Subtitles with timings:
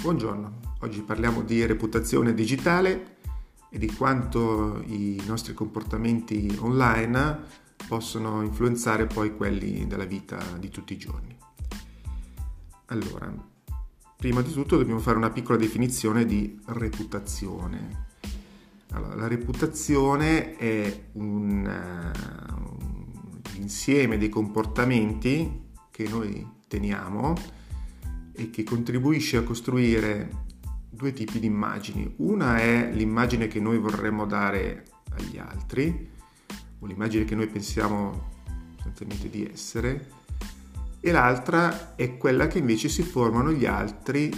[0.00, 3.16] Buongiorno, oggi parliamo di reputazione digitale
[3.68, 7.40] e di quanto i nostri comportamenti online
[7.86, 11.36] possono influenzare poi quelli della vita di tutti i giorni.
[12.86, 13.30] Allora,
[14.16, 18.06] prima di tutto dobbiamo fare una piccola definizione di reputazione.
[18.92, 27.58] Allora, la reputazione è un, uh, un insieme dei comportamenti che noi teniamo
[28.40, 30.46] e che contribuisce a costruire
[30.88, 32.14] due tipi di immagini.
[32.16, 36.08] Una è l'immagine che noi vorremmo dare agli altri,
[36.78, 38.28] o l'immagine che noi pensiamo
[38.76, 40.08] sostanzialmente di essere,
[41.00, 44.30] e l'altra è quella che invece si formano gli altri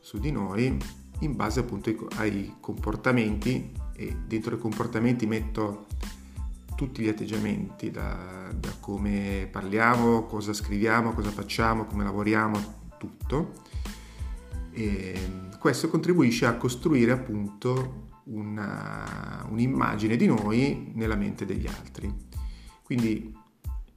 [0.00, 0.76] su di noi
[1.20, 5.86] in base appunto ai comportamenti e dentro i comportamenti metto
[6.76, 13.52] tutti gli atteggiamenti, da, da come parliamo, cosa scriviamo, cosa facciamo, come lavoriamo, tutto.
[14.72, 15.18] E
[15.58, 22.12] questo contribuisce a costruire appunto una, un'immagine di noi nella mente degli altri.
[22.82, 23.34] Quindi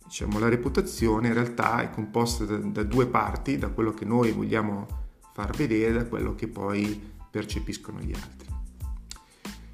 [0.03, 4.31] diciamo, la reputazione in realtà è composta da, da due parti, da quello che noi
[4.31, 4.85] vogliamo
[5.33, 8.49] far vedere e da quello che poi percepiscono gli altri.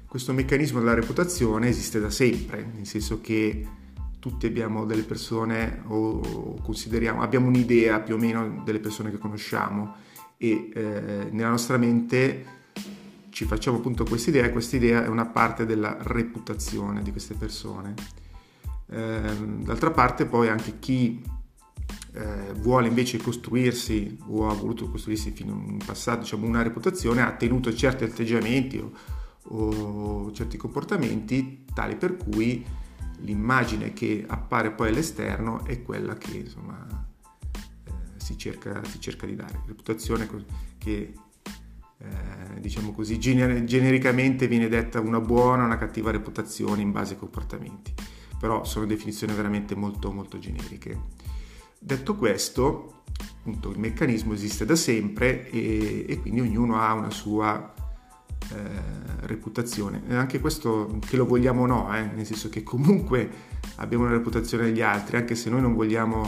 [0.06, 3.66] Questo meccanismo della reputazione esiste da sempre, nel senso che
[4.28, 9.94] tutti abbiamo delle persone o consideriamo, abbiamo un'idea più o meno delle persone che conosciamo
[10.36, 12.56] e eh, nella nostra mente
[13.30, 17.34] ci facciamo appunto questa idea e questa idea è una parte della reputazione di queste
[17.34, 17.94] persone.
[18.90, 19.20] Eh,
[19.60, 21.22] d'altra parte poi anche chi
[22.12, 27.32] eh, vuole invece costruirsi o ha voluto costruirsi fino in passato diciamo, una reputazione ha
[27.32, 28.92] tenuto certi atteggiamenti o,
[29.42, 32.64] o certi comportamenti tali per cui
[33.20, 36.86] l'immagine che appare poi all'esterno è quella che insomma,
[37.84, 39.62] eh, si, cerca, si, cerca, di dare.
[39.66, 40.28] Reputazione
[40.78, 41.12] che
[41.98, 47.14] eh, diciamo così gener- genericamente viene detta una buona o una cattiva reputazione in base
[47.14, 47.92] ai comportamenti,
[48.38, 51.26] però sono definizioni veramente molto molto generiche.
[51.78, 53.02] Detto questo,
[53.38, 57.72] appunto, il meccanismo esiste da sempre e, e quindi ognuno ha una sua
[58.50, 60.02] eh, reputazione.
[60.08, 63.28] E anche questo che lo vogliamo o no, eh, nel senso che comunque
[63.76, 66.22] abbiamo una reputazione degli altri, anche se noi non vogliamo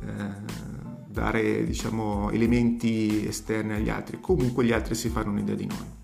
[0.00, 0.70] eh,
[1.06, 6.00] dare diciamo, elementi esterni agli altri, comunque gli altri si fanno un'idea di noi.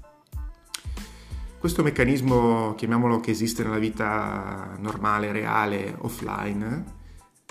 [1.59, 6.85] Questo meccanismo, chiamiamolo che esiste nella vita normale, reale, offline,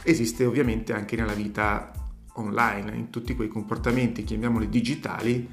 [0.03, 1.91] esiste ovviamente anche nella vita
[2.35, 5.49] online, in tutti quei comportamenti, chiamiamoli digitali,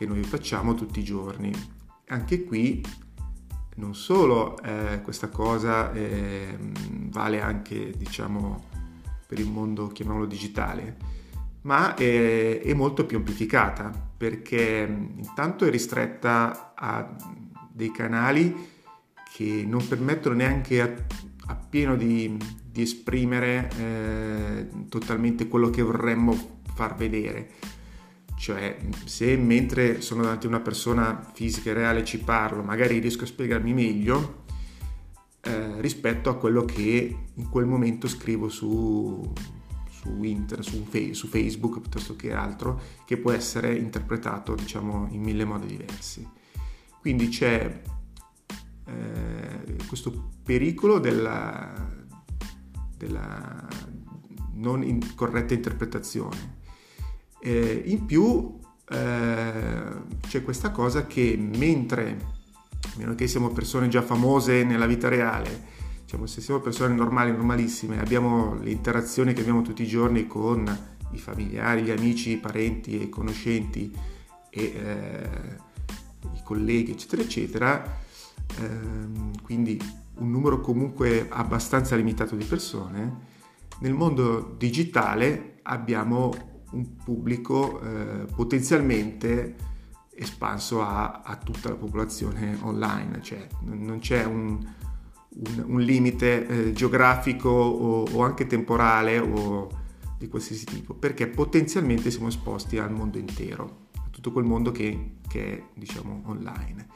[0.00, 1.52] che noi facciamo tutti i giorni.
[2.06, 2.82] Anche qui
[3.74, 6.56] non solo eh, questa cosa eh,
[7.10, 8.64] vale anche diciamo
[9.26, 10.96] per il mondo chiamiamolo digitale,
[11.62, 17.14] ma è, è molto più amplificata perché intanto è ristretta a
[17.70, 18.56] dei canali
[19.34, 20.90] che non permettono neanche a,
[21.48, 27.50] a pieno di, di esprimere eh, totalmente quello che vorremmo far vedere
[28.40, 28.74] cioè,
[29.04, 33.26] se mentre sono davanti a una persona fisica e reale ci parlo, magari riesco a
[33.26, 34.44] spiegarmi meglio
[35.42, 39.30] eh, rispetto a quello che in quel momento scrivo su,
[39.90, 45.44] su internet, su, su, Facebook piuttosto che altro, che può essere interpretato, diciamo, in mille
[45.44, 46.26] modi diversi.
[46.98, 47.82] Quindi c'è
[48.86, 51.74] eh, questo pericolo della,
[52.96, 53.68] della
[54.54, 56.59] non in corretta interpretazione
[57.42, 58.58] eh, in più
[58.88, 59.82] eh,
[60.26, 62.18] c'è questa cosa che mentre,
[62.82, 67.30] a meno che siamo persone già famose nella vita reale, diciamo, se siamo persone normali,
[67.30, 70.64] normalissime, abbiamo le interazioni che abbiamo tutti i giorni con
[71.12, 73.92] i familiari, gli amici, i parenti e i conoscenti
[74.50, 75.28] e eh,
[76.34, 77.98] i colleghi, eccetera, eccetera,
[78.58, 79.80] ehm, quindi
[80.16, 83.28] un numero comunque abbastanza limitato di persone,
[83.80, 89.56] nel mondo digitale abbiamo un pubblico eh, potenzialmente
[90.14, 94.58] espanso a, a, tutta la popolazione online, cioè non c'è un,
[95.28, 99.68] un, un limite eh, geografico o, o, anche temporale o
[100.18, 105.12] di qualsiasi tipo, perché potenzialmente siamo esposti al mondo intero, a tutto quel mondo che,
[105.26, 106.86] che è diciamo online.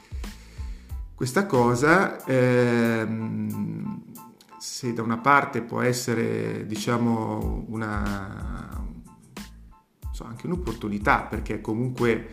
[1.15, 4.03] Questa cosa, ehm,
[4.59, 8.85] se da una parte può essere diciamo una,
[10.14, 12.28] so, anche un'opportunità perché comunque,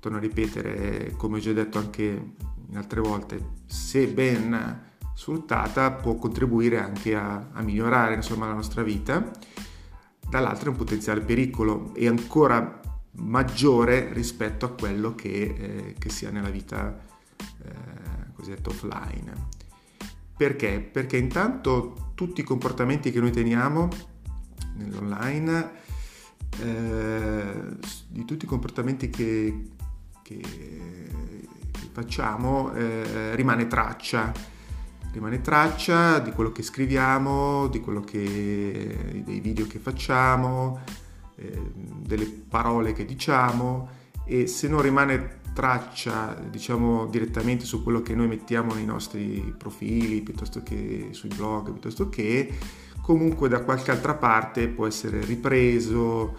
[0.00, 2.34] torno a ripetere, come ho già detto anche
[2.68, 8.82] in altre volte, se ben sfruttata può contribuire anche a, a migliorare insomma, la nostra
[8.82, 9.30] vita,
[10.28, 12.80] dall'altro è un potenziale pericolo e ancora
[13.12, 16.98] maggiore rispetto a quello che, eh, che sia nella vita
[17.64, 19.48] eh, cosiddetta offline.
[20.36, 20.80] Perché?
[20.80, 23.88] Perché intanto tutti i comportamenti che noi teniamo
[24.76, 25.70] nell'online,
[26.58, 27.76] eh,
[28.08, 29.68] di tutti i comportamenti che,
[30.22, 34.32] che, che facciamo, eh, rimane traccia.
[35.12, 40.80] Rimane traccia di quello che scriviamo, di quello che, dei video che facciamo,
[41.36, 48.14] eh, delle parole che diciamo e se non rimane traccia diciamo direttamente su quello che
[48.14, 52.56] noi mettiamo nei nostri profili piuttosto che sui blog piuttosto che
[53.02, 56.36] comunque da qualche altra parte può essere ripreso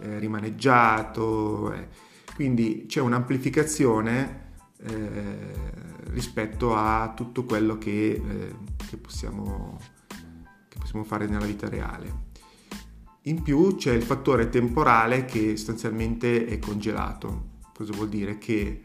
[0.00, 1.88] eh, rimaneggiato eh.
[2.34, 4.42] quindi c'è un'amplificazione
[4.86, 5.52] eh,
[6.10, 8.54] rispetto a tutto quello che, eh,
[8.88, 9.78] che, possiamo,
[10.68, 12.22] che possiamo fare nella vita reale.
[13.22, 17.52] In più c'è il fattore temporale che sostanzialmente è congelato.
[17.74, 18.36] Cosa vuol dire?
[18.38, 18.82] Che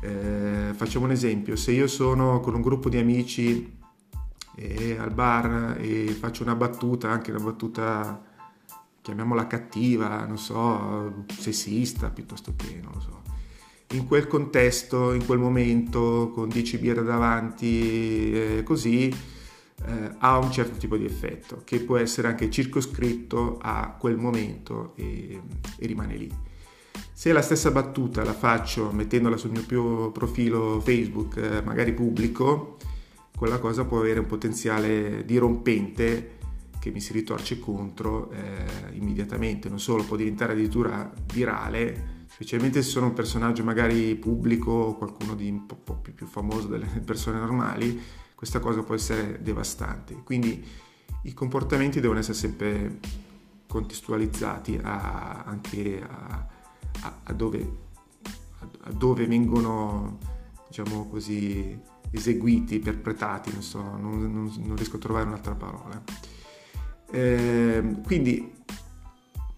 [0.00, 3.75] eh, facciamo un esempio, se io sono con un gruppo di amici
[4.98, 8.22] al bar e faccio una battuta, anche una battuta
[9.02, 13.22] chiamiamola cattiva, non so, sessista piuttosto che, non lo so,
[13.92, 20.50] in quel contesto, in quel momento, con 10 birre davanti, eh, così, eh, ha un
[20.50, 25.40] certo tipo di effetto che può essere anche circoscritto a quel momento e,
[25.78, 26.34] e rimane lì.
[27.12, 32.76] Se la stessa battuta la faccio mettendola sul mio profilo Facebook, eh, magari pubblico,
[33.36, 36.38] quella cosa può avere un potenziale dirompente
[36.80, 42.90] che mi si ritorce contro eh, immediatamente, non solo può diventare addirittura virale, specialmente se
[42.90, 47.38] sono un personaggio magari pubblico o qualcuno di un po', più, più famoso delle persone
[47.38, 48.00] normali,
[48.34, 50.14] questa cosa può essere devastante.
[50.22, 50.64] Quindi
[51.22, 52.98] i comportamenti devono essere sempre
[53.66, 56.46] contestualizzati a, anche a,
[57.00, 57.78] a, a dove,
[58.96, 60.18] dove, vengono,
[60.68, 61.78] diciamo così,
[62.10, 66.02] eseguiti, interpretati, non so, non, non, non riesco a trovare un'altra parola.
[67.10, 68.52] Eh, quindi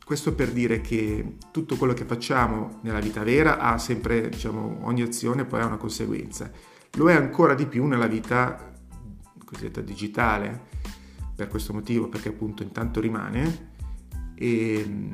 [0.05, 5.03] questo per dire che tutto quello che facciamo nella vita vera ha sempre, diciamo, ogni
[5.03, 6.51] azione poi ha una conseguenza.
[6.93, 8.73] Lo è ancora di più nella vita
[9.45, 10.67] cosiddetta digitale,
[11.35, 13.73] per questo motivo, perché appunto intanto rimane
[14.35, 15.11] e,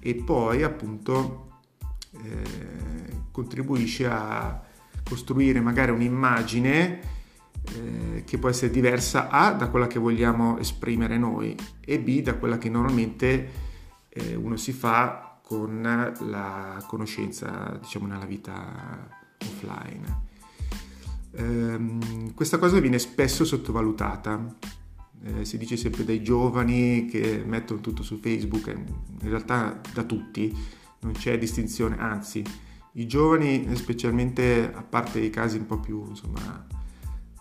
[0.00, 1.60] e poi appunto
[2.22, 4.62] eh, contribuisce a
[5.08, 7.00] costruire magari un'immagine
[7.74, 12.34] eh, che può essere diversa A da quella che vogliamo esprimere noi e B da
[12.34, 13.50] quella che normalmente
[14.08, 19.08] eh, uno si fa con la conoscenza, diciamo, nella vita
[19.40, 20.24] offline.
[21.32, 24.54] Eh, questa cosa viene spesso sottovalutata.
[25.22, 30.54] Eh, si dice sempre dai giovani che mettono tutto su Facebook, in realtà da tutti,
[31.00, 32.42] non c'è distinzione, anzi
[32.96, 36.66] i giovani, specialmente a parte i casi un po' più insomma,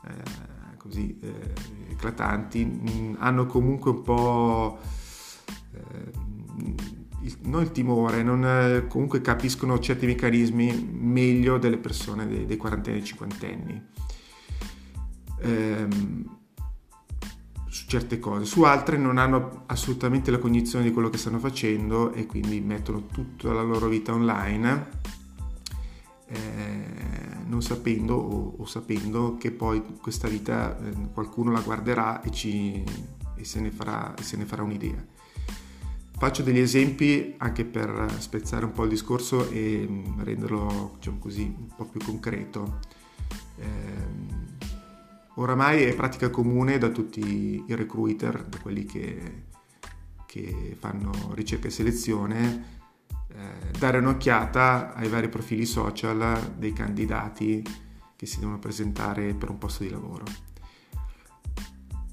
[0.06, 1.54] eh, così eh,
[1.92, 4.80] eclatanti, mh, hanno comunque un po'
[5.74, 6.34] eh,
[7.44, 13.00] non il timore, non, eh, comunque capiscono certi meccanismi meglio delle persone dei, dei quarantenni
[13.00, 13.84] e cinquantenni.
[15.40, 16.38] Ehm,
[17.68, 22.14] su certe cose, su altre non hanno assolutamente la cognizione di quello che stanno facendo
[22.14, 25.24] e quindi mettono tutta la loro vita online
[26.28, 32.32] eh, non sapendo o, o, sapendo che poi questa vita eh, qualcuno la guarderà e,
[32.32, 32.84] ci,
[33.36, 35.04] e, se ne farà, e se ne farà un'idea.
[36.18, 41.44] Faccio degli esempi anche per spezzare un po' il discorso e mm, renderlo diciamo così,
[41.44, 42.80] un po' più concreto.
[43.58, 44.44] Eh,
[45.36, 49.44] oramai è pratica comune da tutti i recruiter, da quelli che,
[50.26, 52.74] che fanno ricerca e selezione,
[53.78, 57.64] dare un'occhiata ai vari profili social dei candidati
[58.16, 60.24] che si devono presentare per un posto di lavoro.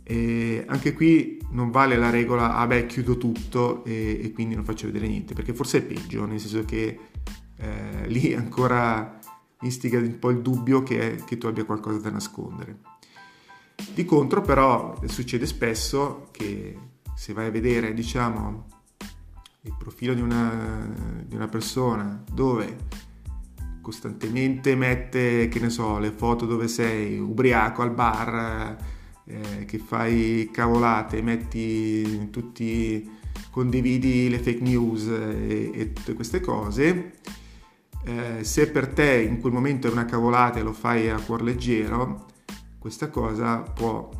[0.02, 4.64] E anche qui non vale la regola, ah beh, chiudo tutto e, e, quindi non
[4.64, 6.98] faccio vedere niente, perché forse è peggio, nel senso che
[7.56, 9.18] eh, lì ancora
[9.60, 12.78] instiga un po' il dubbio che, che tu abbia qualcosa da nascondere.
[13.94, 16.76] Di contro però succede spesso che
[17.14, 18.66] se vai a vedere, diciamo,
[19.64, 20.88] il profilo di una,
[21.24, 22.76] di una persona dove
[23.80, 28.76] costantemente mette, che ne so, le foto dove sei ubriaco al bar,
[29.24, 33.08] eh, che fai cavolate, metti tutti,
[33.50, 37.14] condividi le fake news e, e tutte queste cose,
[38.04, 41.42] eh, se per te in quel momento è una cavolata e lo fai a cuor
[41.42, 42.26] leggero,
[42.78, 44.10] questa cosa può,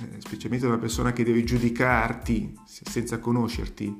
[0.00, 3.96] eh, specialmente una persona che deve giudicarti senza conoscerti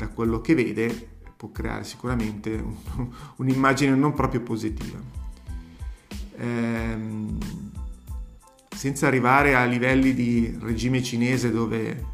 [0.00, 2.74] da quello che vede, può creare sicuramente un,
[3.36, 4.98] un'immagine non proprio positiva.
[6.36, 7.38] Ehm,
[8.74, 12.04] senza arrivare a livelli di regime cinese dove eh,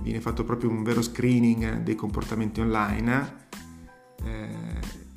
[0.00, 3.46] viene fatto proprio un vero screening dei comportamenti online,
[4.24, 4.48] eh,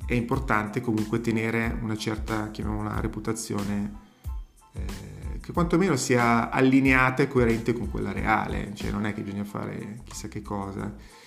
[0.06, 3.92] è importante comunque tenere una certa, chiamiamola, reputazione
[4.74, 9.44] eh, che quantomeno sia allineata e coerente con quella reale, cioè non è che bisogna
[9.44, 11.20] fare chissà che cosa.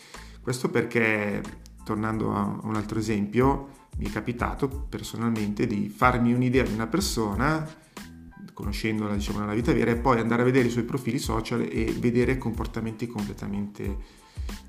[0.45, 1.41] Questo perché,
[1.83, 7.67] tornando a un altro esempio, mi è capitato personalmente di farmi un'idea di una persona,
[8.53, 11.85] conoscendola diciamo nella vita vera, e poi andare a vedere i suoi profili social e
[11.97, 13.97] vedere comportamenti completamente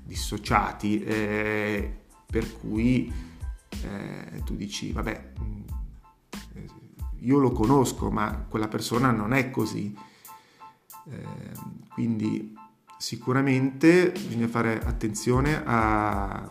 [0.03, 3.13] dissociati, eh, per cui
[3.83, 5.61] eh, tu dici, vabbè, mm,
[7.19, 9.95] io lo conosco, ma quella persona non è così.
[11.07, 12.56] Eh, quindi
[12.97, 16.49] sicuramente bisogna fare attenzione a,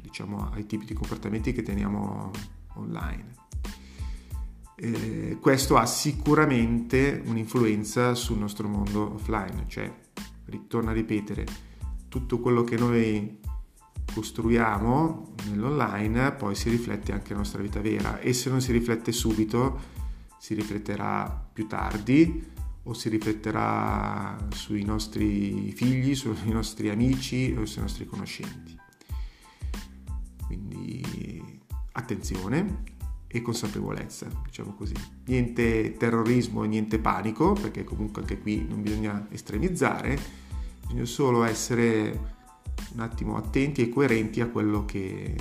[0.00, 2.30] diciamo, ai tipi di comportamenti che teniamo
[2.74, 3.32] online.
[4.76, 9.92] Eh, questo ha sicuramente un'influenza sul nostro mondo offline, cioè,
[10.46, 11.46] ritorno a ripetere,
[12.08, 13.40] tutto quello che noi
[14.12, 19.10] costruiamo nell'online poi si riflette anche nella nostra vita vera e se non si riflette
[19.10, 19.80] subito
[20.38, 22.52] si rifletterà più tardi
[22.84, 28.76] o si rifletterà sui nostri figli, sui nostri amici o sui nostri conoscenti.
[30.46, 31.60] Quindi
[31.92, 32.82] attenzione
[33.26, 34.94] e consapevolezza, diciamo così.
[35.26, 40.18] Niente terrorismo niente panico, perché comunque anche qui non bisogna estremizzare,
[40.82, 42.32] bisogna solo essere
[42.92, 45.36] un attimo attenti e coerenti a quello che,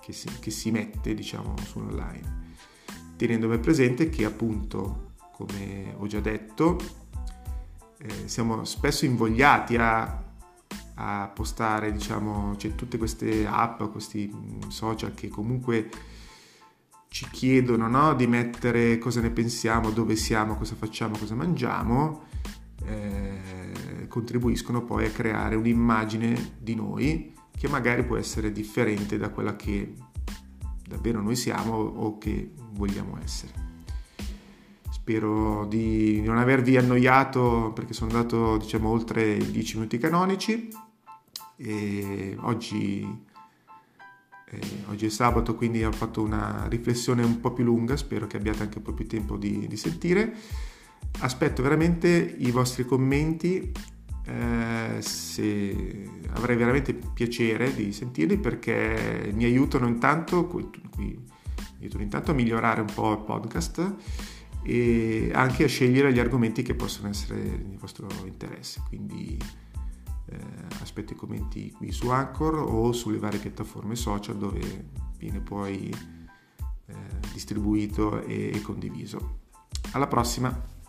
[0.00, 2.40] che, si, che si mette diciamo sull'online
[3.16, 5.11] tenendo presente che appunto
[5.46, 6.78] come ho già detto
[7.98, 10.22] eh, siamo spesso invogliati a,
[10.94, 15.88] a postare diciamo cioè, tutte queste app questi mm, social che comunque
[17.12, 22.22] ci chiedono no, di mettere cosa ne pensiamo, dove siamo, cosa facciamo, cosa mangiamo,
[22.86, 29.56] eh, contribuiscono poi a creare un'immagine di noi che magari può essere differente da quella
[29.56, 29.92] che
[30.88, 33.71] davvero noi siamo o che vogliamo essere.
[35.02, 40.68] Spero di non avervi annoiato perché sono andato diciamo oltre i 10 minuti canonici
[41.56, 43.04] e oggi
[44.44, 48.36] eh, oggi è sabato, quindi ho fatto una riflessione un po' più lunga, spero che
[48.36, 50.36] abbiate anche un po' più tempo di, di sentire.
[51.18, 53.72] Aspetto veramente i vostri commenti,
[54.24, 60.48] eh, se avrei veramente piacere di sentirli perché mi aiutano intanto,
[60.96, 61.18] mi
[61.80, 63.96] aiutano intanto a migliorare un po' il podcast
[64.62, 68.82] e anche a scegliere gli argomenti che possono essere di vostro interesse.
[68.88, 69.38] Quindi
[70.26, 70.38] eh,
[70.80, 75.92] aspetto i commenti qui su Anchor o sulle varie piattaforme social dove viene poi
[76.86, 76.94] eh,
[77.32, 79.40] distribuito e condiviso.
[79.92, 80.80] Alla prossima!